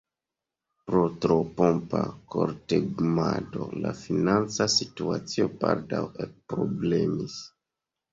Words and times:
Pro 0.85 0.99
tro 1.25 1.35
pompa 1.57 1.99
kortegumado 2.35 3.67
la 3.83 3.91
financa 3.99 4.67
situacio 4.77 5.47
baldaŭ 5.61 6.01
ekproblemis. 6.27 7.37